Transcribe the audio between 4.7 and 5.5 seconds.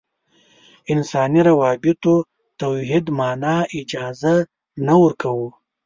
نه ورکوو.